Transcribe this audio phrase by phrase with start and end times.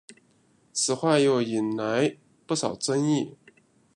[0.73, 2.17] 此话又引来
[2.47, 3.37] 不少争议。